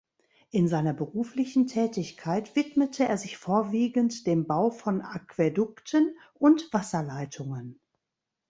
In 0.49 0.67
seiner 0.67 0.95
beruflichen 0.95 1.67
Tätigkeit 1.67 2.55
widmete 2.55 3.05
er 3.07 3.19
sich 3.19 3.37
vorwiegend 3.37 4.25
dem 4.25 4.47
Bau 4.47 4.71
von 4.71 4.99
Aquädukten 5.01 6.17
und 6.33 6.69
Wasserleitungen. 6.73 7.79